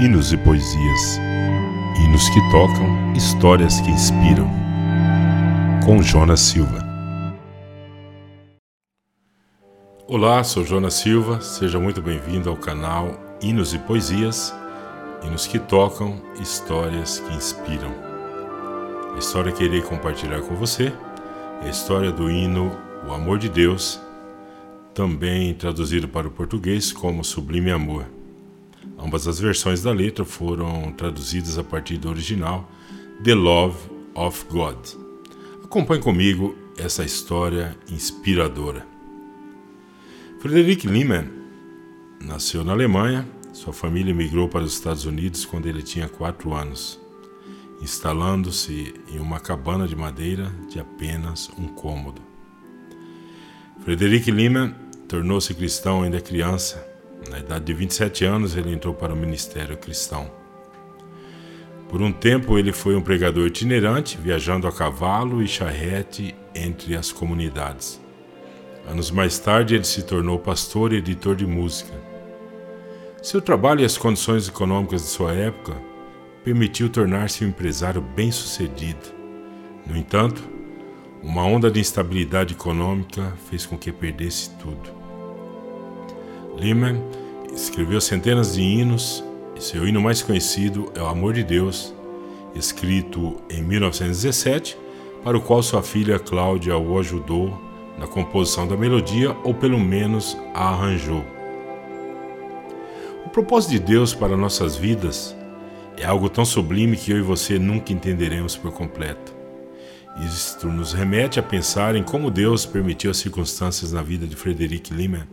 hinos 0.00 0.32
e 0.32 0.36
poesias. 0.36 1.20
Hinos 1.98 2.28
que 2.30 2.40
tocam, 2.50 3.12
histórias 3.14 3.80
que 3.80 3.90
inspiram. 3.90 4.50
Com 5.84 6.02
Jonas 6.02 6.40
Silva. 6.40 6.82
Olá, 10.08 10.42
sou 10.44 10.64
Jonas 10.64 10.94
Silva, 10.94 11.40
seja 11.40 11.78
muito 11.78 12.00
bem-vindo 12.02 12.48
ao 12.48 12.56
canal 12.56 13.18
Hinos 13.40 13.74
e 13.74 13.78
Poesias. 13.78 14.54
Hinos 15.24 15.46
que 15.46 15.58
tocam, 15.58 16.20
histórias 16.40 17.20
que 17.20 17.34
inspiram. 17.34 17.92
A 19.14 19.18
história 19.18 19.52
que 19.52 19.64
irei 19.64 19.82
compartilhar 19.82 20.40
com 20.42 20.54
você 20.54 20.92
é 21.62 21.66
a 21.66 21.70
história 21.70 22.10
do 22.10 22.30
hino 22.30 22.76
O 23.06 23.12
Amor 23.12 23.38
de 23.38 23.48
Deus, 23.48 24.00
também 24.94 25.54
traduzido 25.54 26.08
para 26.08 26.26
o 26.26 26.30
português 26.30 26.92
como 26.92 27.24
Sublime 27.24 27.70
Amor. 27.70 28.21
Ambas 28.98 29.26
as 29.26 29.38
versões 29.38 29.82
da 29.82 29.92
letra 29.92 30.24
foram 30.24 30.92
traduzidas 30.92 31.58
a 31.58 31.64
partir 31.64 31.98
do 31.98 32.08
original 32.08 32.70
The 33.24 33.34
Love 33.34 33.76
of 34.14 34.44
God. 34.48 34.76
Acompanhe 35.64 36.00
comigo 36.00 36.56
essa 36.76 37.04
história 37.04 37.76
inspiradora. 37.90 38.86
Frederick 40.40 40.86
Lehmann 40.86 41.28
nasceu 42.20 42.64
na 42.64 42.72
Alemanha. 42.72 43.26
Sua 43.52 43.72
família 43.72 44.14
migrou 44.14 44.48
para 44.48 44.64
os 44.64 44.72
Estados 44.72 45.04
Unidos 45.04 45.44
quando 45.44 45.66
ele 45.66 45.82
tinha 45.82 46.08
4 46.08 46.54
anos, 46.54 46.98
instalando-se 47.82 48.94
em 49.08 49.18
uma 49.18 49.38
cabana 49.38 49.86
de 49.86 49.94
madeira 49.94 50.50
de 50.70 50.80
apenas 50.80 51.50
um 51.58 51.68
cômodo. 51.68 52.22
Frederick 53.84 54.30
Lehmann 54.30 54.74
tornou-se 55.06 55.52
cristão 55.54 56.02
ainda 56.02 56.20
criança 56.20 56.91
na 57.30 57.38
idade 57.38 57.64
de 57.64 57.74
27 57.74 58.24
anos, 58.24 58.56
ele 58.56 58.72
entrou 58.72 58.94
para 58.94 59.12
o 59.12 59.16
ministério 59.16 59.76
cristão. 59.76 60.30
Por 61.88 62.00
um 62.00 62.10
tempo, 62.10 62.58
ele 62.58 62.72
foi 62.72 62.96
um 62.96 63.02
pregador 63.02 63.46
itinerante, 63.46 64.16
viajando 64.16 64.66
a 64.66 64.72
cavalo 64.72 65.42
e 65.42 65.46
charrete 65.46 66.34
entre 66.54 66.96
as 66.96 67.12
comunidades. 67.12 68.00
Anos 68.88 69.10
mais 69.10 69.38
tarde, 69.38 69.74
ele 69.74 69.84
se 69.84 70.02
tornou 70.02 70.38
pastor 70.38 70.92
e 70.92 70.96
editor 70.96 71.36
de 71.36 71.46
música. 71.46 71.92
Seu 73.22 73.40
trabalho 73.40 73.82
e 73.82 73.84
as 73.84 73.96
condições 73.98 74.48
econômicas 74.48 75.02
de 75.02 75.08
sua 75.08 75.32
época 75.32 75.76
permitiu 76.42 76.88
tornar-se 76.88 77.44
um 77.44 77.48
empresário 77.48 78.00
bem-sucedido. 78.00 79.12
No 79.86 79.96
entanto, 79.96 80.42
uma 81.22 81.44
onda 81.44 81.70
de 81.70 81.78
instabilidade 81.78 82.54
econômica 82.54 83.32
fez 83.48 83.64
com 83.64 83.78
que 83.78 83.92
perdesse 83.92 84.50
tudo. 84.58 85.01
Lehman 86.56 87.02
escreveu 87.54 88.00
centenas 88.00 88.54
de 88.54 88.62
hinos 88.62 89.24
e 89.56 89.62
seu 89.62 89.86
hino 89.86 90.00
mais 90.00 90.22
conhecido 90.22 90.92
é 90.94 91.00
O 91.00 91.06
Amor 91.06 91.34
de 91.34 91.42
Deus, 91.42 91.94
escrito 92.54 93.36
em 93.48 93.62
1917, 93.62 94.76
para 95.24 95.36
o 95.36 95.40
qual 95.40 95.62
sua 95.62 95.82
filha 95.82 96.18
Cláudia 96.18 96.76
o 96.76 96.98
ajudou 96.98 97.58
na 97.98 98.06
composição 98.06 98.66
da 98.66 98.76
melodia 98.76 99.36
ou 99.44 99.54
pelo 99.54 99.78
menos 99.78 100.36
a 100.54 100.68
arranjou. 100.68 101.24
O 103.24 103.28
propósito 103.30 103.70
de 103.72 103.78
Deus 103.78 104.14
para 104.14 104.36
nossas 104.36 104.76
vidas 104.76 105.34
é 105.96 106.04
algo 106.04 106.28
tão 106.28 106.44
sublime 106.44 106.96
que 106.96 107.12
eu 107.12 107.18
e 107.18 107.22
você 107.22 107.58
nunca 107.58 107.92
entenderemos 107.92 108.56
por 108.56 108.72
completo. 108.72 109.34
Isto 110.26 110.66
nos 110.66 110.92
remete 110.92 111.38
a 111.38 111.42
pensar 111.42 111.94
em 111.94 112.02
como 112.02 112.30
Deus 112.30 112.66
permitiu 112.66 113.10
as 113.10 113.16
circunstâncias 113.16 113.92
na 113.92 114.02
vida 114.02 114.26
de 114.26 114.36
Frederic 114.36 114.92
Lehman 114.92 115.26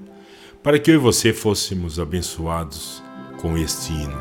para 0.61 0.77
que 0.77 0.91
eu 0.91 0.95
e 0.95 0.97
você 0.97 1.31
fôssemos 1.31 1.99
abençoados 1.99 3.01
com 3.37 3.57
este 3.57 3.93
hino. 3.93 4.17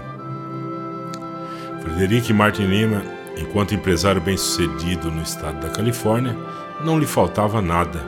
Frederic 1.82 2.32
Martin 2.32 2.66
Lima, 2.66 3.02
enquanto 3.36 3.74
empresário 3.74 4.20
bem-sucedido 4.20 5.10
no 5.10 5.22
estado 5.22 5.60
da 5.60 5.68
Califórnia, 5.68 6.36
não 6.84 6.98
lhe 6.98 7.06
faltava 7.06 7.60
nada. 7.60 8.04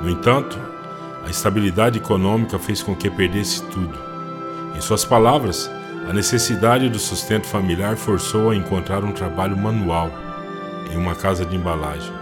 No 0.00 0.08
entanto, 0.08 0.58
a 1.26 1.28
estabilidade 1.28 1.98
econômica 1.98 2.58
fez 2.58 2.82
com 2.82 2.96
que 2.96 3.10
perdesse 3.10 3.62
tudo. 3.64 3.98
Em 4.74 4.80
suas 4.80 5.04
palavras, 5.04 5.70
a 6.08 6.12
necessidade 6.12 6.88
do 6.88 6.98
sustento 6.98 7.46
familiar 7.46 7.96
forçou 7.96 8.50
a 8.50 8.56
encontrar 8.56 9.04
um 9.04 9.12
trabalho 9.12 9.56
manual 9.56 10.10
em 10.90 10.96
uma 10.96 11.14
casa 11.14 11.44
de 11.44 11.54
embalagem. 11.54 12.12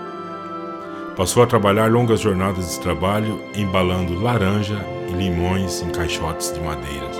Passou 1.17 1.43
a 1.43 1.47
trabalhar 1.47 1.91
longas 1.91 2.21
jornadas 2.21 2.75
de 2.75 2.81
trabalho 2.81 3.41
embalando 3.55 4.21
laranja 4.21 4.85
e 5.11 5.15
limões 5.15 5.83
em 5.83 5.91
caixotes 5.91 6.53
de 6.53 6.61
madeira. 6.61 7.11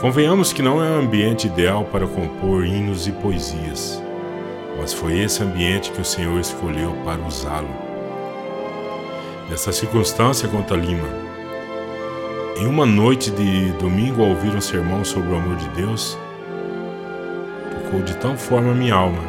Convenhamos 0.00 0.52
que 0.52 0.60
não 0.60 0.84
é 0.84 0.90
o 0.90 1.00
ambiente 1.00 1.46
ideal 1.46 1.84
para 1.84 2.06
compor 2.06 2.66
hinos 2.66 3.06
e 3.06 3.12
poesias, 3.12 4.02
mas 4.78 4.92
foi 4.92 5.18
esse 5.18 5.42
ambiente 5.42 5.90
que 5.90 6.00
o 6.00 6.04
Senhor 6.04 6.38
escolheu 6.38 6.92
para 7.04 7.20
usá-lo. 7.22 7.68
Nessa 9.48 9.72
circunstância, 9.72 10.48
conta 10.48 10.74
Lima, 10.74 11.08
em 12.58 12.66
uma 12.66 12.84
noite 12.84 13.30
de 13.30 13.70
domingo, 13.72 14.22
ao 14.22 14.30
ouvir 14.30 14.54
um 14.54 14.60
sermão 14.60 15.04
sobre 15.04 15.30
o 15.30 15.36
amor 15.36 15.56
de 15.56 15.68
Deus, 15.70 16.18
tocou 17.70 18.02
de 18.02 18.16
tal 18.16 18.36
forma 18.36 18.74
minha 18.74 18.94
alma 18.94 19.22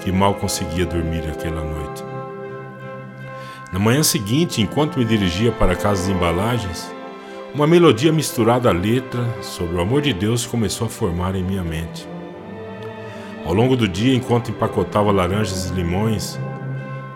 que 0.00 0.10
mal 0.10 0.34
conseguia 0.34 0.84
dormir 0.84 1.22
aquela 1.30 1.62
noite. 1.62 1.93
Na 3.74 3.80
manhã 3.80 4.04
seguinte, 4.04 4.62
enquanto 4.62 5.00
me 5.00 5.04
dirigia 5.04 5.50
para 5.50 5.72
a 5.72 5.76
casa 5.76 6.06
de 6.06 6.12
embalagens, 6.12 6.88
uma 7.52 7.66
melodia 7.66 8.12
misturada 8.12 8.68
à 8.68 8.72
letra 8.72 9.28
sobre 9.42 9.74
o 9.74 9.80
amor 9.80 10.00
de 10.00 10.12
Deus 10.12 10.46
começou 10.46 10.86
a 10.86 10.90
formar 10.90 11.34
em 11.34 11.42
minha 11.42 11.64
mente. 11.64 12.06
Ao 13.44 13.52
longo 13.52 13.74
do 13.74 13.88
dia, 13.88 14.14
enquanto 14.14 14.52
empacotava 14.52 15.10
laranjas 15.10 15.70
e 15.70 15.74
limões, 15.74 16.38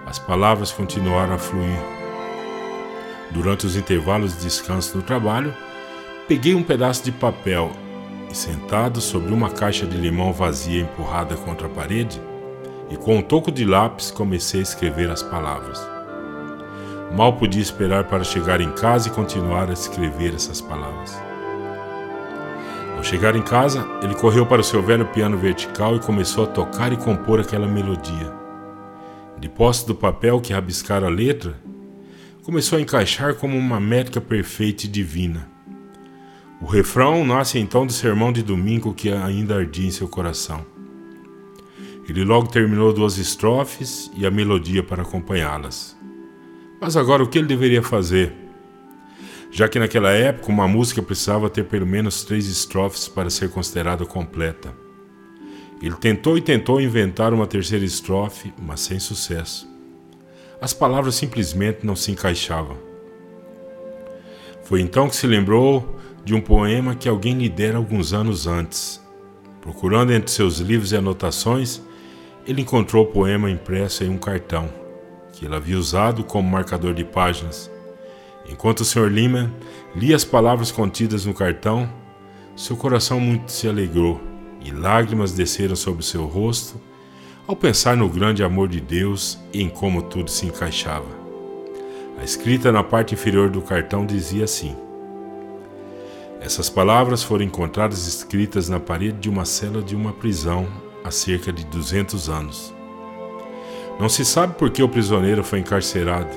as 0.04 0.18
palavras 0.18 0.72
continuaram 0.72 1.34
a 1.34 1.38
fluir. 1.38 1.78
Durante 3.30 3.64
os 3.64 3.76
intervalos 3.76 4.36
de 4.36 4.42
descanso 4.42 4.96
no 4.96 5.02
trabalho, 5.04 5.54
peguei 6.26 6.56
um 6.56 6.62
pedaço 6.64 7.04
de 7.04 7.12
papel 7.12 7.70
e, 8.28 8.36
sentado 8.36 9.00
sobre 9.00 9.32
uma 9.32 9.48
caixa 9.48 9.86
de 9.86 9.96
limão 9.96 10.32
vazia 10.32 10.80
empurrada 10.80 11.36
contra 11.36 11.68
a 11.68 11.70
parede, 11.70 12.20
e 12.90 12.96
com 12.96 13.16
um 13.16 13.22
toco 13.22 13.52
de 13.52 13.64
lápis 13.64 14.10
comecei 14.10 14.58
a 14.58 14.64
escrever 14.64 15.08
as 15.08 15.22
palavras. 15.22 15.97
Mal 17.16 17.32
podia 17.34 17.62
esperar 17.62 18.04
para 18.04 18.22
chegar 18.22 18.60
em 18.60 18.70
casa 18.72 19.08
e 19.08 19.10
continuar 19.10 19.70
a 19.70 19.72
escrever 19.72 20.34
essas 20.34 20.60
palavras. 20.60 21.20
Ao 22.96 23.02
chegar 23.02 23.36
em 23.36 23.42
casa, 23.42 23.86
ele 24.02 24.14
correu 24.14 24.44
para 24.44 24.60
o 24.60 24.64
seu 24.64 24.82
velho 24.82 25.06
piano 25.06 25.38
vertical 25.38 25.96
e 25.96 26.00
começou 26.00 26.44
a 26.44 26.48
tocar 26.48 26.92
e 26.92 26.96
compor 26.96 27.40
aquela 27.40 27.66
melodia. 27.66 28.32
De 29.38 29.48
posse 29.48 29.86
do 29.86 29.94
papel 29.94 30.40
que 30.40 30.52
rabiscara 30.52 31.06
a 31.06 31.10
letra, 31.10 31.54
começou 32.42 32.78
a 32.78 32.80
encaixar 32.80 33.34
como 33.34 33.56
uma 33.56 33.78
métrica 33.78 34.20
perfeita 34.20 34.86
e 34.86 34.88
divina. 34.88 35.48
O 36.60 36.66
refrão 36.66 37.24
nasce 37.24 37.58
então 37.58 37.86
do 37.86 37.92
sermão 37.92 38.32
de 38.32 38.42
domingo 38.42 38.92
que 38.92 39.12
ainda 39.12 39.56
ardia 39.56 39.86
em 39.86 39.92
seu 39.92 40.08
coração. 40.08 40.66
Ele 42.08 42.24
logo 42.24 42.48
terminou 42.48 42.92
duas 42.92 43.18
estrofes 43.18 44.10
e 44.16 44.26
a 44.26 44.30
melodia 44.30 44.82
para 44.82 45.02
acompanhá-las. 45.02 45.97
Mas 46.80 46.96
agora 46.96 47.22
o 47.22 47.28
que 47.28 47.38
ele 47.38 47.48
deveria 47.48 47.82
fazer? 47.82 48.32
Já 49.50 49.68
que 49.68 49.78
naquela 49.78 50.12
época 50.12 50.52
uma 50.52 50.68
música 50.68 51.02
precisava 51.02 51.50
ter 51.50 51.64
pelo 51.64 51.86
menos 51.86 52.22
três 52.22 52.46
estrofes 52.46 53.08
para 53.08 53.30
ser 53.30 53.50
considerada 53.50 54.06
completa. 54.06 54.72
Ele 55.82 55.96
tentou 55.96 56.38
e 56.38 56.40
tentou 56.40 56.80
inventar 56.80 57.32
uma 57.32 57.46
terceira 57.46 57.84
estrofe, 57.84 58.52
mas 58.60 58.80
sem 58.80 58.98
sucesso. 59.00 59.68
As 60.60 60.72
palavras 60.72 61.14
simplesmente 61.14 61.84
não 61.84 61.96
se 61.96 62.12
encaixavam. 62.12 62.76
Foi 64.62 64.80
então 64.80 65.08
que 65.08 65.16
se 65.16 65.26
lembrou 65.26 65.98
de 66.24 66.34
um 66.34 66.40
poema 66.40 66.94
que 66.94 67.08
alguém 67.08 67.38
lhe 67.38 67.48
dera 67.48 67.78
alguns 67.78 68.12
anos 68.12 68.46
antes. 68.46 69.00
Procurando 69.60 70.12
entre 70.12 70.30
seus 70.30 70.58
livros 70.58 70.92
e 70.92 70.96
anotações, 70.96 71.80
ele 72.46 72.62
encontrou 72.62 73.04
o 73.04 73.08
poema 73.08 73.50
impresso 73.50 74.04
em 74.04 74.10
um 74.10 74.18
cartão 74.18 74.87
que 75.38 75.46
ele 75.46 75.54
havia 75.54 75.78
usado 75.78 76.24
como 76.24 76.50
marcador 76.50 76.92
de 76.92 77.04
páginas. 77.04 77.70
Enquanto 78.48 78.80
o 78.80 78.84
Sr. 78.84 79.08
Lima 79.08 79.52
lia 79.94 80.16
as 80.16 80.24
palavras 80.24 80.72
contidas 80.72 81.24
no 81.24 81.32
cartão, 81.32 81.88
seu 82.56 82.76
coração 82.76 83.20
muito 83.20 83.52
se 83.52 83.68
alegrou 83.68 84.20
e 84.60 84.72
lágrimas 84.72 85.32
desceram 85.32 85.76
sobre 85.76 86.04
seu 86.04 86.24
rosto 86.24 86.80
ao 87.46 87.54
pensar 87.54 87.96
no 87.96 88.08
grande 88.08 88.42
amor 88.42 88.68
de 88.68 88.80
Deus 88.80 89.38
e 89.52 89.62
em 89.62 89.68
como 89.68 90.02
tudo 90.02 90.28
se 90.28 90.44
encaixava. 90.44 91.06
A 92.18 92.24
escrita 92.24 92.72
na 92.72 92.82
parte 92.82 93.14
inferior 93.14 93.48
do 93.48 93.62
cartão 93.62 94.04
dizia 94.04 94.42
assim: 94.42 94.76
Essas 96.40 96.68
palavras 96.68 97.22
foram 97.22 97.44
encontradas 97.44 98.08
escritas 98.08 98.68
na 98.68 98.80
parede 98.80 99.18
de 99.18 99.30
uma 99.30 99.44
cela 99.44 99.80
de 99.80 99.94
uma 99.94 100.12
prisão 100.12 100.66
há 101.04 101.12
cerca 101.12 101.52
de 101.52 101.64
200 101.66 102.28
anos. 102.28 102.77
Não 103.98 104.08
se 104.08 104.24
sabe 104.24 104.54
por 104.54 104.70
que 104.70 104.82
o 104.82 104.88
prisioneiro 104.88 105.42
foi 105.42 105.58
encarcerado. 105.58 106.30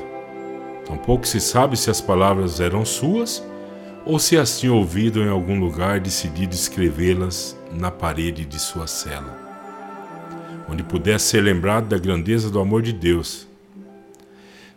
Tampouco 0.85 1.27
se 1.27 1.39
sabe 1.39 1.77
se 1.77 1.91
as 1.91 2.01
palavras 2.01 2.59
eram 2.59 2.83
suas 2.83 3.43
ou 4.03 4.17
se 4.17 4.35
as 4.37 4.59
tinha 4.59 4.73
ouvido 4.73 5.21
em 5.21 5.29
algum 5.29 5.59
lugar, 5.59 5.99
decidido 5.99 6.55
escrevê-las 6.55 7.55
na 7.71 7.91
parede 7.91 8.45
de 8.45 8.59
sua 8.59 8.87
cela, 8.87 9.37
onde 10.67 10.81
pudesse 10.83 11.25
ser 11.25 11.41
lembrado 11.41 11.87
da 11.87 11.99
grandeza 11.99 12.49
do 12.49 12.59
amor 12.59 12.81
de 12.81 12.93
Deus. 12.93 13.47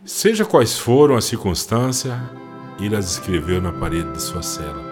Seja 0.05 0.45
quais 0.45 0.77
foram 0.77 1.15
as 1.15 1.25
circunstâncias, 1.25 2.15
ele 2.79 2.95
as 2.95 3.13
escreveu 3.13 3.59
na 3.59 3.71
parede 3.71 4.11
de 4.11 4.21
sua 4.21 4.43
cela. 4.43 4.83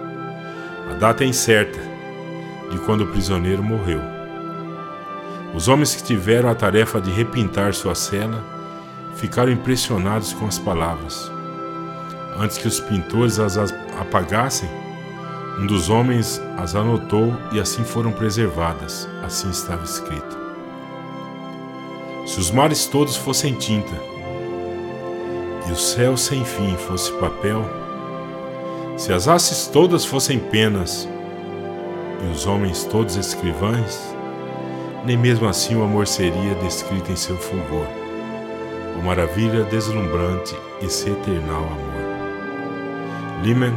A 0.90 0.96
data 0.96 1.24
é 1.24 1.28
incerta 1.28 1.80
de 2.72 2.80
quando 2.80 3.02
o 3.02 3.12
prisioneiro 3.12 3.62
morreu. 3.62 4.23
Os 5.54 5.68
homens 5.68 5.96
que 5.96 6.04
tiveram 6.04 6.50
a 6.50 6.56
tarefa 6.56 7.00
de 7.00 7.12
repintar 7.12 7.74
sua 7.74 7.94
cela 7.94 8.44
ficaram 9.16 9.52
impressionados 9.52 10.34
com 10.34 10.48
as 10.48 10.58
palavras. 10.58 11.32
Antes 12.40 12.58
que 12.58 12.68
os 12.68 12.80
pintores 12.80 13.38
as 13.38 13.58
apagassem, 14.00 14.68
um 15.60 15.68
dos 15.68 15.90
homens 15.90 16.42
as 16.58 16.76
anotou 16.76 17.32
e 17.52 17.60
assim 17.60 17.84
foram 17.84 18.12
preservadas. 18.12 19.08
Assim 19.24 19.52
estava 19.52 19.84
escrito: 19.84 20.36
Se 22.26 22.40
os 22.40 22.50
mares 22.50 22.88
todos 22.88 23.16
fossem 23.16 23.54
tinta, 23.54 23.94
e 25.68 25.72
o 25.72 25.76
céu 25.76 26.18
sem 26.18 26.44
fim 26.44 26.76
fosse 26.76 27.12
papel, 27.14 27.64
se 28.98 29.14
as 29.14 29.28
hastes 29.28 29.68
todas 29.68 30.04
fossem 30.04 30.40
penas, 30.40 31.08
e 32.24 32.32
os 32.32 32.48
homens 32.48 32.84
todos 32.86 33.16
escrivães, 33.16 34.14
nem 35.06 35.18
mesmo 35.18 35.48
assim 35.48 35.76
o 35.76 35.84
amor 35.84 36.08
seria 36.08 36.56
descrito 36.56 37.12
em 37.12 37.16
seu 37.16 37.38
fulgor, 37.38 37.88
o 38.98 39.04
maravilha 39.04 39.64
deslumbrante 39.64 40.56
e 40.82 40.90
se 40.90 41.10
eternal 41.10 41.64
amor. 41.64 43.44
Liman 43.44 43.74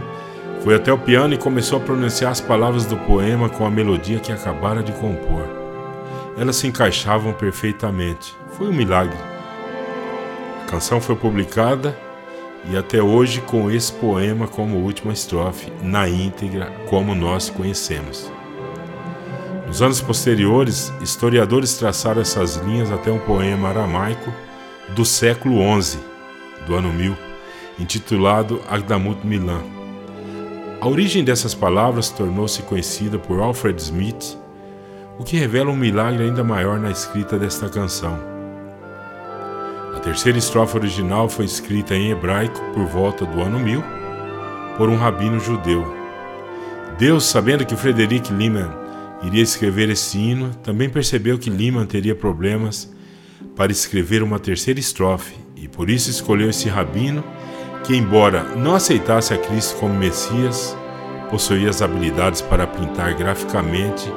foi 0.63 0.75
até 0.75 0.93
o 0.93 0.99
piano 0.99 1.35
e 1.35 1.39
começou 1.39 1.79
a 1.79 1.83
pronunciar 1.83 2.33
as 2.33 2.41
palavras 2.41 2.87
do 2.87 2.97
poema 2.97 3.49
com 3.49 3.67
a 3.67 3.71
melodia 3.71 4.21
que 4.21 4.33
acabara 4.33 4.83
de 4.83 4.93
compor. 4.93 5.49
Elas 6.37 6.57
se 6.57 6.67
encaixavam 6.67 7.33
perfeitamente. 7.33 8.37
Foi 8.53 8.69
um 8.69 8.73
milagre. 8.73 9.17
A 10.63 10.67
canção 10.69 11.01
foi 11.01 11.17
publicada 11.17 11.97
e 12.69 12.77
até 12.77 13.01
hoje 13.01 13.41
com 13.41 13.71
esse 13.71 13.93
poema 13.93 14.49
como 14.49 14.79
última 14.79 15.13
estrofe, 15.13 15.73
na 15.83 16.09
íntegra 16.09 16.73
como 16.89 17.15
nós 17.15 17.49
conhecemos. 17.49 18.31
Nos 19.77 19.83
anos 19.83 20.01
posteriores, 20.01 20.91
historiadores 21.03 21.75
traçaram 21.75 22.23
essas 22.23 22.57
linhas 22.57 22.91
até 22.91 23.13
um 23.13 23.19
poema 23.19 23.69
aramaico 23.69 24.33
do 24.95 25.05
século 25.05 25.59
XI, 25.83 25.99
do 26.67 26.75
ano 26.75 26.91
1000, 26.91 27.15
intitulado 27.79 28.63
Agdamut 28.71 29.21
Milan. 29.23 29.61
A 30.81 30.89
origem 30.89 31.23
dessas 31.23 31.55
palavras 31.55 32.09
tornou-se 32.09 32.63
conhecida 32.63 33.19
por 33.19 33.39
Alfred 33.39 33.79
Smith, 33.83 34.39
o 35.19 35.25
que 35.25 35.37
revela 35.37 35.71
um 35.71 35.77
milagre 35.77 36.25
ainda 36.25 36.43
maior 36.43 36.81
na 36.81 36.91
escrita 36.91 37.39
desta 37.39 37.69
canção. 37.69 38.19
A 39.95 40.01
terceira 40.01 40.39
estrofe 40.39 40.79
original 40.79 41.29
foi 41.29 41.45
escrita 41.45 41.95
em 41.95 42.13
hebraico 42.13 42.59
por 42.73 42.87
volta 42.87 43.27
do 43.27 43.43
ano 43.43 43.59
1000 43.59 43.85
por 44.79 44.89
um 44.89 44.97
rabino 44.97 45.39
judeu. 45.39 45.85
Deus, 46.99 47.27
sabendo 47.27 47.67
que 47.67 47.77
Frederic 47.77 48.33
Lehmann 48.33 48.86
iria 49.23 49.43
escrever 49.43 49.89
esse 49.91 50.19
hino, 50.19 50.51
também 50.63 50.89
percebeu 50.89 51.39
que 51.39 51.51
Lehmann 51.51 51.87
teria 51.87 52.15
problemas 52.15 52.93
para 53.55 53.73
escrever 53.73 54.23
uma 54.23 54.39
terceira 54.39 54.79
estrofe 54.79 55.35
e 55.57 55.67
por 55.67 55.89
isso 55.89 56.11
escolheu 56.11 56.51
esse 56.51 56.69
rabino 56.69 57.25
que, 57.85 57.97
embora 57.97 58.43
não 58.57 58.75
aceitasse 58.75 59.33
a 59.33 59.39
Cristo 59.39 59.77
como 59.77 59.95
Messias, 59.95 60.77
possuía 61.31 61.71
as 61.71 61.83
habilidades 61.83 62.41
para 62.41 62.67
pintar 62.67 63.15
graficamente 63.15 64.13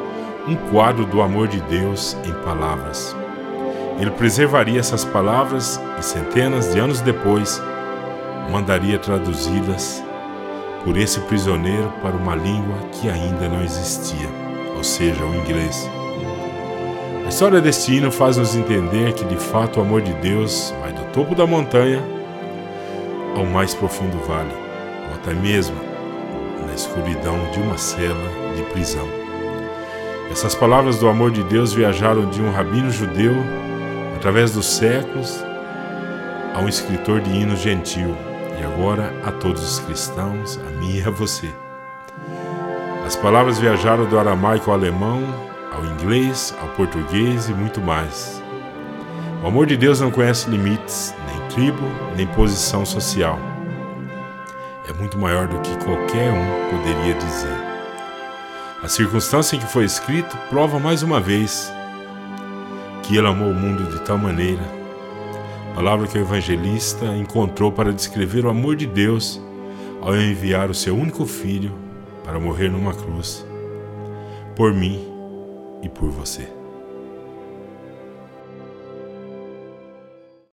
um 0.48 0.56
quadro 0.72 1.06
do 1.06 1.22
amor 1.22 1.48
de 1.48 1.62
Deus 1.62 2.18
em 2.26 2.34
palavras. 2.44 3.16
Ele 4.00 4.12
preservaria 4.12 4.80
essas 4.80 5.04
palavras 5.04 5.80
e 6.00 6.04
centenas 6.04 6.74
de 6.74 6.80
anos 6.80 7.02
depois 7.02 7.62
mandaria 8.52 8.98
traduzi-las 8.98 10.04
por 10.84 10.98
esse 10.98 11.20
prisioneiro 11.22 11.92
para 12.02 12.16
uma 12.16 12.36
língua 12.36 12.78
que 12.94 13.10
ainda 13.10 13.48
não 13.48 13.64
existia, 13.64 14.30
ou 14.80 14.84
seja, 14.84 15.26
o 15.26 15.36
inglês. 15.36 15.90
A 17.26 17.28
história 17.28 17.60
deste 17.60 17.94
hino 17.94 18.10
faz 18.10 18.38
nos 18.38 18.56
entender 18.56 19.14
que 19.14 19.26
de 19.26 19.36
fato 19.36 19.78
o 19.78 19.84
amor 19.84 20.02
de 20.02 20.14
Deus 20.14 20.74
vai 20.80 20.94
do 20.94 21.04
topo 21.12 21.36
da 21.36 21.46
montanha 21.46 22.02
ao 23.36 23.46
mais 23.46 23.74
profundo 23.74 24.18
vale, 24.26 24.54
ou 25.10 25.16
até 25.16 25.34
mesmo 25.34 25.76
na 26.66 26.74
escuridão 26.74 27.38
de 27.52 27.60
uma 27.60 27.78
cela 27.78 28.24
de 28.56 28.64
prisão. 28.72 29.08
Essas 30.32 30.56
palavras 30.56 30.98
do 30.98 31.10
amor 31.10 31.32
de 31.32 31.44
Deus 31.44 31.74
viajaram 31.74 32.30
de 32.30 32.42
um 32.42 32.50
rabino 32.50 32.90
judeu, 32.90 33.34
através 34.16 34.52
dos 34.52 34.66
séculos, 34.66 35.44
a 36.56 36.60
um 36.62 36.70
escritor 36.70 37.20
de 37.20 37.30
hinos 37.32 37.60
gentil, 37.60 38.16
e 38.58 38.64
agora 38.64 39.14
a 39.26 39.32
todos 39.32 39.62
os 39.62 39.80
cristãos, 39.80 40.58
a 40.66 40.70
mim 40.80 41.00
e 41.00 41.04
a 41.04 41.10
você. 41.10 41.50
As 43.10 43.16
palavras 43.16 43.58
viajaram 43.58 44.06
do 44.06 44.20
aramaico 44.20 44.70
ao 44.70 44.78
alemão, 44.78 45.24
ao 45.74 45.84
inglês, 45.84 46.56
ao 46.62 46.68
português 46.76 47.50
e 47.50 47.54
muito 47.54 47.82
mais. 47.82 48.40
O 49.44 49.48
amor 49.48 49.66
de 49.66 49.76
Deus 49.76 50.00
não 50.00 50.12
conhece 50.12 50.48
limites, 50.48 51.16
nem 51.28 51.48
tribo, 51.48 51.82
nem 52.16 52.28
posição 52.28 52.86
social. 52.86 53.40
É 54.88 54.94
muito 54.94 55.18
maior 55.18 55.48
do 55.48 55.60
que 55.60 55.76
qualquer 55.84 56.32
um 56.32 56.70
poderia 56.70 57.16
dizer. 57.16 57.58
A 58.84 58.88
circunstância 58.88 59.56
em 59.56 59.60
que 59.60 59.66
foi 59.66 59.86
escrito 59.86 60.38
prova 60.48 60.80
mais 60.80 61.02
uma 61.02 61.20
vez 61.20 61.74
que 63.02 63.18
ele 63.18 63.28
amou 63.28 63.50
o 63.50 63.56
mundo 63.56 63.92
de 63.92 64.06
tal 64.06 64.20
maneira, 64.20 64.62
palavra 65.74 66.06
que 66.06 66.16
o 66.16 66.22
evangelista 66.22 67.08
encontrou 67.18 67.72
para 67.72 67.92
descrever 67.92 68.46
o 68.46 68.52
amor 68.52 68.76
de 68.76 68.86
Deus 68.86 69.42
ao 70.00 70.16
enviar 70.16 70.70
o 70.70 70.76
seu 70.76 70.96
único 70.96 71.26
filho 71.26 71.89
para 72.30 72.40
morrer 72.40 72.70
numa 72.70 72.94
cruz, 72.94 73.44
por 74.56 74.72
mim 74.72 75.04
e 75.82 75.90
por 75.90 76.12
você. 76.12 76.59